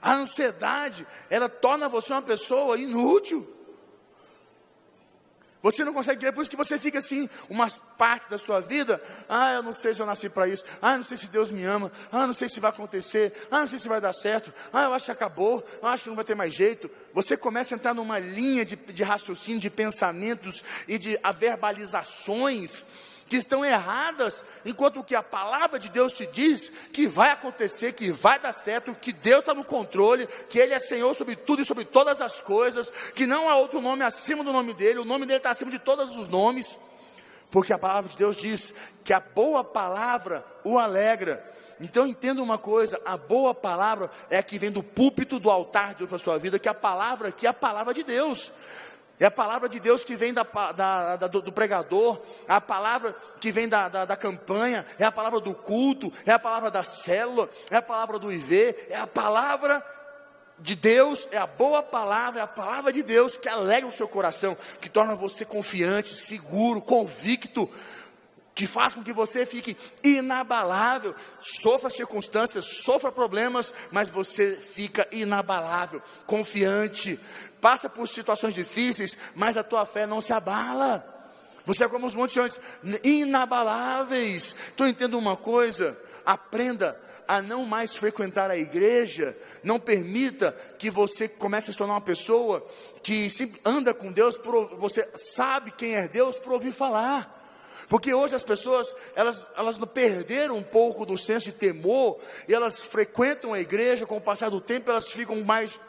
[0.01, 3.47] A ansiedade, ela torna você uma pessoa inútil.
[5.65, 9.01] Você não consegue crer, por isso que você fica assim, umas partes da sua vida.
[9.27, 10.63] Ah, eu não sei se eu nasci para isso.
[10.79, 11.91] Ah, não sei se Deus me ama.
[12.11, 13.33] Ah, não sei se vai acontecer.
[13.49, 14.53] Ah, não sei se vai dar certo.
[14.71, 15.65] Ah, eu acho que acabou.
[15.81, 16.87] Eu acho que não vai ter mais jeito.
[17.15, 22.85] Você começa a entrar numa linha de, de raciocínio, de pensamentos e de verbalizações
[23.27, 28.11] que estão erradas, enquanto que a palavra de Deus te diz que vai acontecer, que
[28.11, 31.65] vai dar certo, que Deus está no controle, que Ele é Senhor sobre tudo e
[31.65, 35.25] sobre todas as coisas, que não há outro nome acima do nome dEle, o nome
[35.25, 36.77] dEle está acima de todos os nomes,
[37.49, 41.53] porque a palavra de Deus diz que a boa palavra o alegra.
[41.79, 45.89] Então entenda uma coisa: a boa palavra é a que vem do púlpito do altar
[45.89, 48.51] de Deus para a sua vida, que a palavra aqui é a palavra de Deus.
[49.19, 53.15] É a palavra de Deus que vem da, da, da, do pregador, é a palavra
[53.39, 57.77] que vem da, campanha, é a palavra do culto, é a palavra da célula, é
[57.77, 59.83] a palavra do IV, é a palavra
[60.59, 64.07] de Deus, é a boa palavra, é a palavra de Deus que alegra o seu
[64.07, 67.69] coração, que torna você confiante, seguro, convicto,
[68.55, 76.01] que faz com que você fique inabalável, sofra circunstâncias, sofra problemas, mas você fica inabalável,
[76.25, 77.19] confiante,
[77.59, 81.05] passa por situações difíceis, mas a tua fé não se abala.
[81.65, 82.57] Você é como os montes
[83.03, 84.55] inabaláveis.
[84.73, 91.27] Então entenda uma coisa, aprenda a não mais frequentar a igreja, não permita que você
[91.27, 92.65] comece a se tornar uma pessoa
[93.03, 93.27] que
[93.65, 94.39] anda com Deus,
[94.77, 97.34] você sabe quem é Deus por ouvir falar.
[97.87, 102.81] Porque hoje as pessoas, elas, elas perderam um pouco do senso de temor, e elas
[102.81, 105.79] frequentam a igreja, com o passar do tempo, elas ficam mais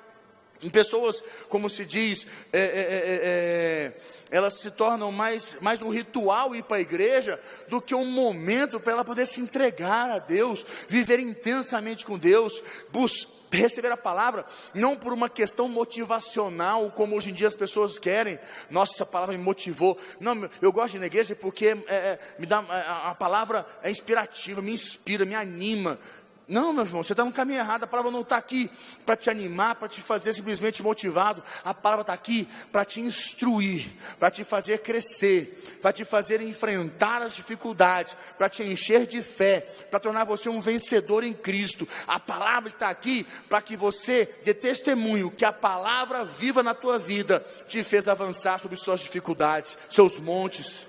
[0.63, 3.93] em pessoas, como se diz, é, é, é, é
[4.31, 7.39] elas se tornam mais, mais um ritual ir para a igreja
[7.69, 12.61] do que um momento para ela poder se entregar a Deus, viver intensamente com Deus,
[12.91, 17.99] buscar receber a palavra, não por uma questão motivacional, como hoje em dia as pessoas
[17.99, 18.39] querem.
[18.71, 19.97] Nossa, essa palavra me motivou.
[20.21, 23.67] Não, eu gosto de ir na igreja porque é, é, me dá, a, a palavra
[23.83, 25.99] é inspirativa, me inspira, me anima.
[26.49, 27.83] Não, meu irmão, você está no caminho errado.
[27.83, 28.71] A palavra não está aqui
[29.05, 31.43] para te animar, para te fazer simplesmente motivado.
[31.65, 37.21] A palavra está aqui para te instruir, para te fazer crescer, para te fazer enfrentar
[37.21, 41.89] as dificuldades, para te encher de fé, para tornar você um vencedor em Cristo.
[42.07, 46.97] A palavra está aqui para que você dê testemunho que a palavra viva na tua
[46.97, 50.87] vida te fez avançar sobre suas dificuldades, seus montes.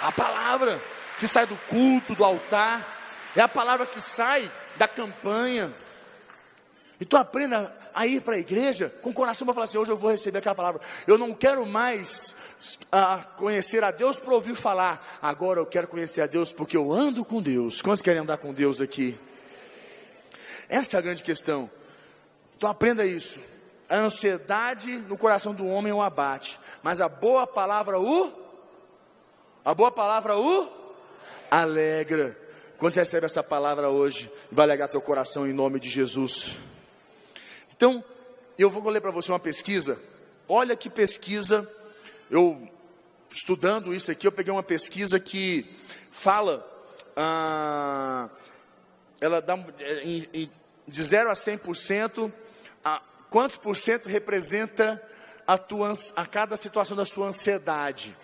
[0.00, 0.80] A palavra
[1.20, 2.95] que sai do culto, do altar
[3.36, 5.72] é a palavra que sai da campanha.
[7.00, 9.98] Então aprenda a ir para a igreja com o coração para falar assim: hoje eu
[9.98, 10.80] vou receber aquela palavra.
[11.06, 12.34] Eu não quero mais
[12.86, 15.18] uh, conhecer a Deus para ouvir falar.
[15.20, 17.82] Agora eu quero conhecer a Deus porque eu ando com Deus.
[17.82, 19.18] Quantos querem andar com Deus aqui?
[20.68, 21.70] Essa é a grande questão.
[22.56, 23.38] Então aprenda isso.
[23.88, 28.32] A ansiedade no coração do homem o abate, mas a boa palavra o
[29.64, 30.68] a boa palavra o
[31.50, 32.45] alegra.
[32.78, 36.58] Quando você recebe essa palavra hoje, vai alegrar teu coração em nome de Jesus.
[37.74, 38.04] Então,
[38.58, 39.98] eu vou ler para você uma pesquisa.
[40.46, 41.66] Olha que pesquisa,
[42.30, 42.68] eu
[43.30, 45.74] estudando isso aqui, eu peguei uma pesquisa que
[46.10, 46.64] fala,
[47.16, 48.28] ah,
[49.22, 49.56] ela dá
[50.02, 50.50] em, em,
[50.86, 52.30] de 0 a 100%,
[52.84, 55.02] a, quantos por cento representa
[55.46, 58.14] a, tua, a cada situação da sua ansiedade.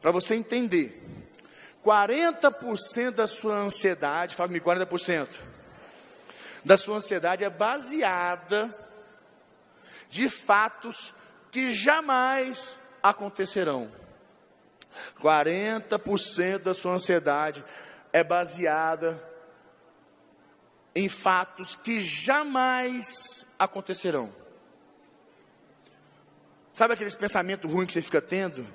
[0.00, 1.21] Para você entender.
[1.84, 5.28] 40% da sua ansiedade, fala-me 40%,
[6.64, 8.74] da sua ansiedade é baseada
[10.08, 11.12] de fatos
[11.50, 13.90] que jamais acontecerão.
[15.20, 17.64] 40% da sua ansiedade
[18.12, 19.20] é baseada
[20.94, 24.32] em fatos que jamais acontecerão.
[26.74, 28.66] Sabe aqueles pensamentos ruins que você fica tendo?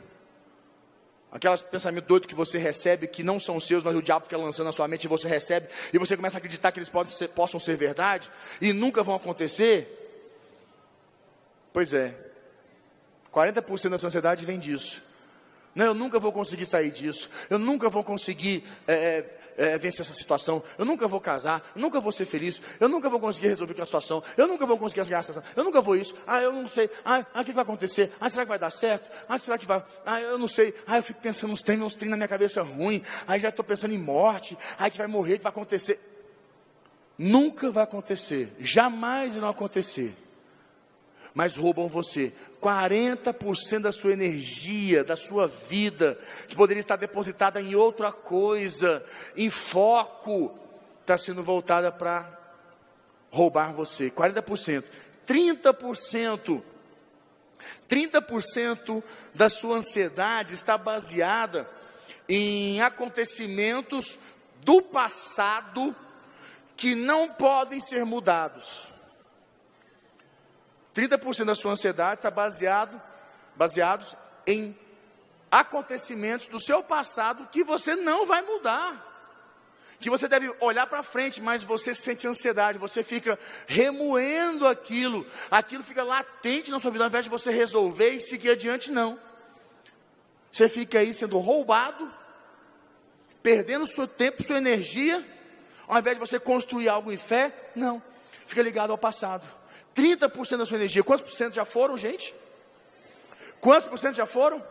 [1.32, 4.68] Aqueles pensamentos doidos que você recebe, que não são seus, mas o diabo fica lançando
[4.68, 7.60] na sua mente e você recebe, e você começa a acreditar que eles ser, possam
[7.60, 9.94] ser verdade e nunca vão acontecer.
[11.74, 12.16] Pois é,
[13.32, 15.02] 40% da sua ansiedade vem disso.
[15.86, 17.30] Eu nunca vou conseguir sair disso.
[17.50, 18.94] Eu nunca vou conseguir é,
[19.58, 20.63] é, é, vencer essa situação.
[20.78, 21.63] Eu nunca vou casar.
[21.76, 22.62] Eu nunca vou ser feliz.
[22.80, 24.24] Eu nunca vou conseguir resolver aquela situação.
[24.36, 25.44] Eu nunca vou conseguir essa situação.
[25.56, 26.16] Eu nunca vou isso.
[26.26, 26.90] Ah, eu não sei.
[27.06, 28.12] Ah, ah, o que vai acontecer?
[28.20, 29.10] Ah, será que vai dar certo?
[29.30, 29.84] Ah, será que vai?
[30.06, 30.74] Ah, eu não sei.
[30.86, 33.04] Ah, eu fico pensando uns treinos, uns treinos na minha cabeça ruim.
[33.28, 34.58] Aí já estou pensando em morte.
[34.78, 36.00] Aí que vai morrer, que vai acontecer.
[37.18, 38.56] Nunca vai acontecer.
[38.60, 40.16] Jamais vai acontecer
[41.38, 47.76] mas roubam você 40% da sua energia, da sua vida, que poderia estar depositada em
[47.76, 50.58] outra coisa, em foco,
[51.00, 52.28] está sendo voltada para
[53.30, 54.10] roubar você.
[54.10, 54.84] 40%.
[55.28, 56.63] 30%
[57.88, 59.04] 30%
[59.36, 61.69] da sua ansiedade está baseada
[62.28, 64.17] em acontecimentos
[64.63, 65.95] do passado
[66.76, 68.91] que não podem ser mudados.
[70.97, 72.99] 30% da sua ansiedade está baseado
[73.55, 74.77] baseados em
[75.51, 79.05] acontecimentos do seu passado que você não vai mudar.
[79.99, 85.81] Que você deve olhar para frente, mas você sente ansiedade, você fica remoendo aquilo, aquilo
[85.81, 89.19] fica latente na sua vida, ao invés de você resolver e seguir adiante, não.
[90.51, 92.13] Você fica aí sendo roubado,
[93.41, 95.25] perdendo seu tempo, sua energia,
[95.88, 98.01] ao invés de você construir algo em fé, não.
[98.45, 99.57] Fica ligado ao passado.
[99.97, 102.36] 30% da sua energia, quantos por cento já foram, gente?
[103.60, 104.63] Quantos por cento já foram?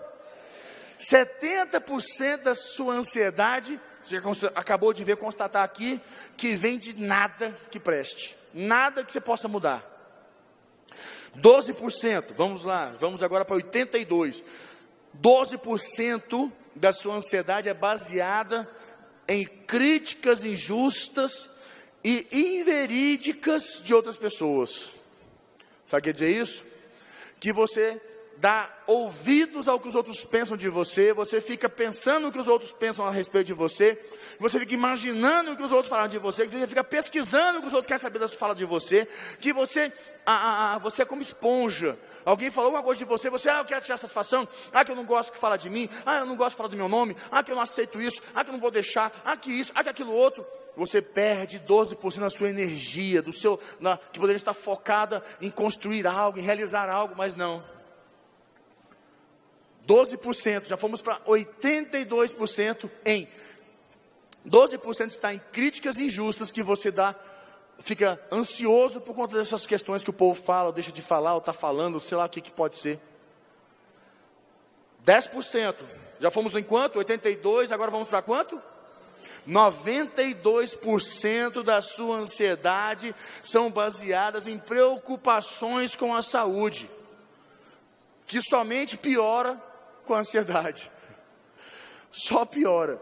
[1.01, 4.17] 70% da sua ansiedade, você
[4.55, 6.01] acabou de ver, constatar aqui,
[6.37, 9.85] que vem de nada que preste, nada que você possa mudar.
[11.37, 14.45] 12%, vamos lá, vamos agora para 82%.
[15.21, 18.69] 12% da sua ansiedade é baseada
[19.27, 21.49] em críticas injustas
[22.05, 24.96] e inverídicas de outras pessoas.
[25.89, 26.65] Sabe o que dizer isso?
[27.39, 28.01] Que você
[28.39, 32.47] dá ouvidos ao que os outros pensam de você, você fica pensando o que os
[32.47, 33.99] outros pensam a respeito de você,
[34.39, 37.69] você fica imaginando o que os outros falam de você, você fica pesquisando o que
[37.69, 39.07] os outros querem saber falam de você,
[39.41, 39.93] que você,
[40.25, 41.97] ah, ah, você é como esponja.
[42.25, 44.97] Alguém falou uma coisa de você, você, ah, eu quero tirar satisfação, ah, que eu
[44.97, 47.17] não gosto que fala de mim, ah, eu não gosto de falar do meu nome,
[47.31, 49.73] ah, que eu não aceito isso, ah, que eu não vou deixar, ah, que isso,
[49.75, 50.45] ah, que aquilo outro
[50.77, 56.07] você perde 12% da sua energia, do seu, na, que poderia estar focada em construir
[56.07, 57.65] algo, em realizar algo, mas não.
[59.89, 63.29] 12%, já fomos para 82% em
[64.47, 67.17] 12% está em críticas injustas que você dá,
[67.79, 71.39] fica ansioso por conta dessas questões que o povo fala, ou deixa de falar, ou
[71.39, 73.01] está falando, sei lá o que, que pode ser.
[75.05, 75.75] 10%,
[76.21, 76.99] já fomos em quanto?
[76.99, 78.61] 82, agora vamos para quanto?
[79.49, 86.91] 92% da sua ansiedade são baseadas em preocupações com a saúde,
[88.27, 89.61] que somente piora
[90.05, 90.91] com a ansiedade.
[92.11, 93.01] Só piora.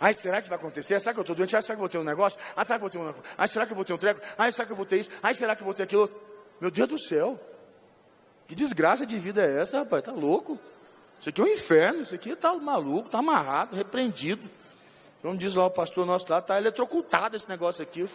[0.00, 1.00] Ai, será que vai acontecer?
[1.00, 1.54] Será que eu estou doente?
[1.54, 2.38] Ai, será que eu vou ter um negócio?
[2.56, 3.34] Ai, será que eu vou ter um negócio?
[3.38, 4.20] Ai, será que eu vou ter um treco?
[4.36, 5.10] Ai, será que eu vou ter isso?
[5.22, 6.10] Ai, será que eu vou ter aquilo?
[6.60, 7.38] Meu Deus do céu.
[8.46, 10.02] Que desgraça de vida é essa, rapaz?
[10.02, 10.58] Tá louco?
[11.20, 14.50] Isso aqui é um inferno, isso aqui está maluco, está amarrado, repreendido.
[15.24, 18.06] Como diz lá o pastor nosso lá, está eletrocutado esse negócio aqui.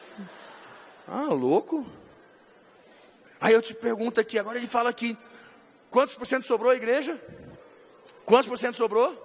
[1.07, 1.83] Ah, louco.
[3.41, 5.17] Aí eu te pergunto aqui, agora ele fala aqui,
[5.89, 7.19] quantos por cento sobrou a igreja?
[8.27, 9.17] Quantos por cento sobrou?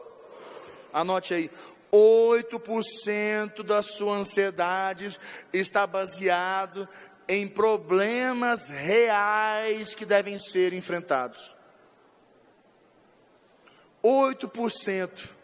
[0.95, 1.51] Anote aí.
[1.93, 5.21] 8% da sua ansiedade
[5.53, 6.89] está baseado
[7.29, 11.55] em problemas reais que devem ser enfrentados.
[14.03, 15.44] 8%.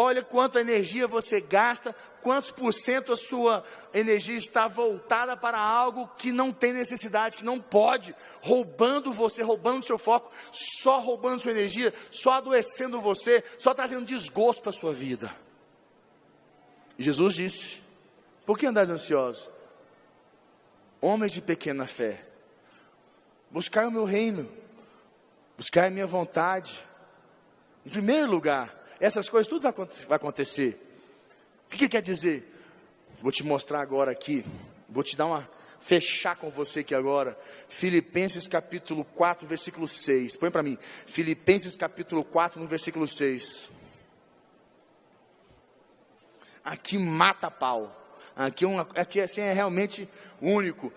[0.00, 6.06] Olha quanta energia você gasta, quantos por cento a sua energia está voltada para algo
[6.16, 11.50] que não tem necessidade, que não pode, roubando você, roubando seu foco, só roubando sua
[11.50, 15.34] energia, só adoecendo você, só trazendo desgosto para a sua vida.
[16.96, 17.82] Jesus disse:
[18.46, 19.50] Por que andais ansiosos?
[21.00, 22.24] Homens de pequena fé,
[23.50, 24.48] buscar o meu reino,
[25.56, 26.86] buscar a minha vontade,
[27.84, 30.80] em primeiro lugar, essas coisas tudo vai acontecer.
[31.66, 32.54] O que, que quer dizer?
[33.22, 34.44] Vou te mostrar agora aqui.
[34.88, 35.48] Vou te dar uma.
[35.80, 37.38] Fechar com você aqui agora.
[37.68, 40.36] Filipenses capítulo 4, versículo 6.
[40.36, 40.76] Põe para mim.
[41.06, 43.70] Filipenses capítulo 4, no versículo 6.
[46.64, 47.94] Aqui mata pau.
[48.34, 50.08] Aqui, é uma, aqui assim, é realmente
[50.40, 50.92] único.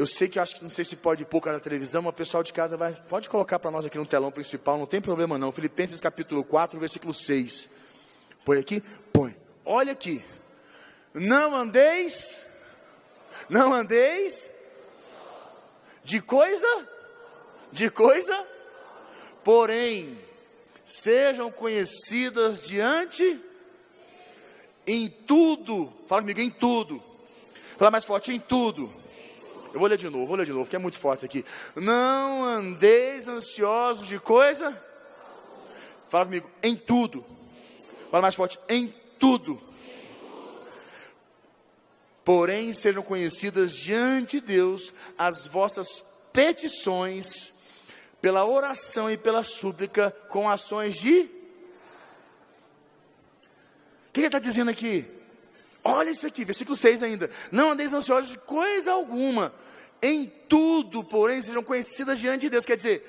[0.00, 2.42] Eu sei que acho que não sei se pode pôr na televisão, mas o pessoal
[2.42, 5.52] de casa vai, pode colocar para nós aqui no telão principal, não tem problema não.
[5.52, 7.68] Filipenses capítulo 4, versículo 6.
[8.42, 8.82] Põe aqui?
[9.12, 9.36] Põe.
[9.62, 10.24] Olha aqui.
[11.12, 12.42] Não andeis,
[13.46, 14.50] não andeis
[16.02, 16.88] de coisa,
[17.70, 18.46] de coisa,
[19.44, 20.18] porém,
[20.82, 23.38] sejam conhecidas diante
[24.86, 25.92] em tudo.
[26.06, 27.02] Fala comigo, em tudo.
[27.76, 28.98] Fala mais forte, em tudo
[29.72, 31.44] eu vou ler de novo, vou ler de novo, que é muito forte aqui.
[31.76, 34.80] Não andeis ansiosos de coisa.
[36.08, 37.24] Fala comigo, em tudo.
[38.10, 39.62] Fala mais forte, em tudo.
[42.24, 47.52] Porém, sejam conhecidas diante de Deus as vossas petições,
[48.20, 51.20] pela oração e pela súplica, com ações de.
[54.08, 55.06] O que ele está dizendo aqui?
[55.82, 57.30] Olha isso aqui, versículo 6 ainda.
[57.50, 59.52] Não andeis ansiosos de coisa alguma.
[60.02, 62.64] Em tudo, porém, sejam conhecidas diante de Deus.
[62.64, 63.04] Quer dizer,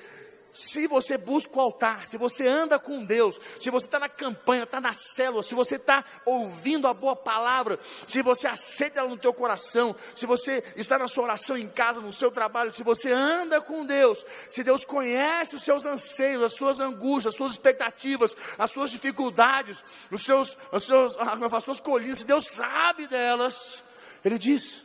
[0.52, 4.64] se você busca o altar, se você anda com Deus, se você está na campanha,
[4.64, 9.16] está na célula, se você está ouvindo a boa palavra, se você aceita ela no
[9.16, 13.10] teu coração, se você está na sua oração em casa, no seu trabalho, se você
[13.10, 18.36] anda com Deus, se Deus conhece os seus anseios, as suas angústias, as suas expectativas,
[18.58, 23.82] as suas dificuldades, os seus, os seus, ah, as suas colinas, se Deus sabe delas,
[24.22, 24.82] Ele diz,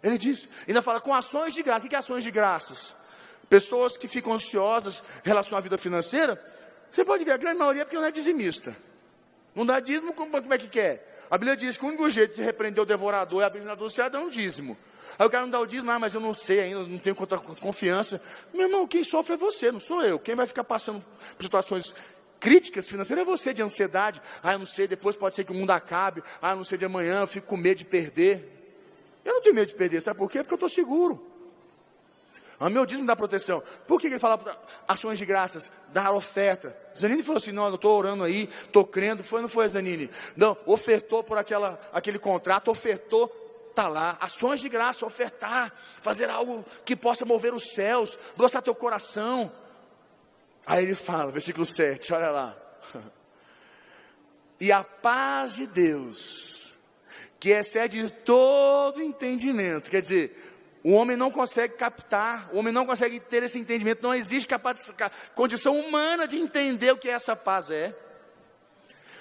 [0.00, 2.97] Ele diz, ainda fala com ações de graça, o que é ações de graças?
[3.48, 6.40] Pessoas que ficam ansiosas em relação à vida financeira,
[6.92, 8.76] você pode ver, a grande maioria é porque não é dizimista.
[9.54, 11.26] Não dá dízimo, como, como é que quer?
[11.30, 14.00] A Bíblia diz que o único jeito de repreender o devorador e abrir na doce
[14.00, 14.76] é um dízimo.
[15.18, 17.16] Aí o cara não dá o dízimo, ah, mas eu não sei ainda, não tenho
[17.60, 18.20] confiança.
[18.52, 20.18] Meu irmão, quem sofre é você, não sou eu.
[20.18, 21.04] Quem vai ficar passando
[21.36, 21.94] por situações
[22.38, 24.22] críticas financeiras é você, de ansiedade.
[24.42, 26.22] Ah, eu não sei, depois pode ser que o mundo acabe.
[26.40, 28.56] Ah, eu não sei de amanhã, eu fico com medo de perder.
[29.24, 30.38] Eu não tenho medo de perder, sabe por quê?
[30.38, 31.27] Porque eu estou seguro.
[32.60, 33.62] O meu dízimo dá proteção.
[33.86, 34.40] Por que ele fala
[34.86, 35.70] ações de graças?
[35.92, 36.76] Dar oferta.
[36.96, 39.22] Zanini falou assim: não, eu estou orando aí, estou crendo.
[39.22, 40.10] Foi não foi, Zanini?
[40.36, 43.32] Não, ofertou por aquela, aquele contrato, ofertou,
[43.70, 44.18] está lá.
[44.20, 49.52] Ações de graça, ofertar, fazer algo que possa mover os céus, gostar teu coração.
[50.66, 52.56] Aí ele fala, versículo 7, olha lá.
[54.60, 56.74] E a paz de Deus,
[57.38, 60.47] que excede todo entendimento, quer dizer,
[60.88, 64.48] o homem não consegue captar, o homem não consegue ter esse entendimento, não existe
[65.34, 67.94] condição humana de entender o que essa paz é.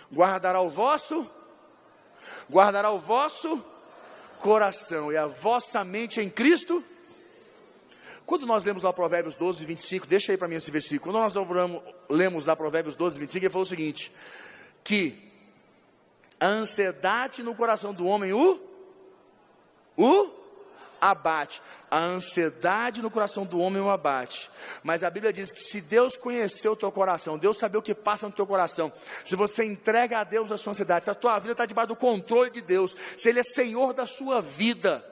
[0.09, 1.29] Guardará o vosso,
[2.49, 3.61] guardará o vosso
[4.39, 6.81] coração e a vossa mente em Cristo.
[8.25, 11.11] Quando nós lemos lá Provérbios 12, 25, deixa aí para mim esse versículo.
[11.11, 11.35] Quando nós
[12.07, 14.09] lemos lá Provérbios 12, 25, ele falou o seguinte:
[14.85, 15.21] que
[16.39, 18.57] a ansiedade no coração do homem, o,
[19.97, 20.46] o
[20.99, 21.61] abate.
[21.89, 24.49] A ansiedade no coração do homem o abate.
[24.83, 27.95] Mas a Bíblia diz que se Deus conhecer o teu coração, Deus saber o que
[27.95, 28.91] passa no teu coração,
[29.23, 31.95] se você entrega a Deus a sua ansiedade, se a tua vida está debaixo do
[31.95, 35.05] controle de Deus, se Ele é Senhor da sua vida,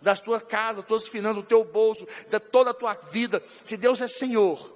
[0.00, 3.76] das tuas casas, das tuas finanças, do teu bolso, de toda a tua vida, se
[3.76, 4.72] Deus é Senhor,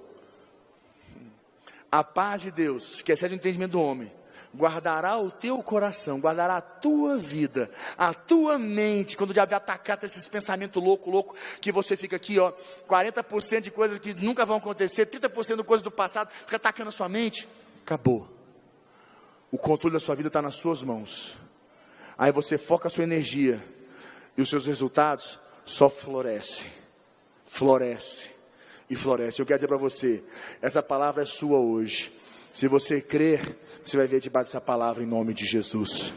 [1.91, 4.11] a paz de Deus, que excede o entendimento do homem,
[4.57, 10.03] guardará o teu coração, guardará a tua vida, a tua mente, quando o diabo atacar
[10.03, 12.51] esses pensamentos louco, louco, que você fica aqui, ó,
[12.89, 16.91] 40% de coisas que nunca vão acontecer, 30% de coisas do passado, fica atacando a
[16.91, 17.47] sua mente,
[17.83, 18.27] acabou.
[19.51, 21.37] O controle da sua vida está nas suas mãos.
[22.17, 23.63] Aí você foca a sua energia
[24.35, 26.69] e os seus resultados só florescem.
[27.45, 28.29] Floresce
[28.89, 29.39] e floresce.
[29.39, 30.23] Eu quero dizer para você,
[30.61, 32.11] essa palavra é sua hoje.
[32.57, 36.11] Se você crer, você vai ver debaixo dessa palavra em nome de Jesus.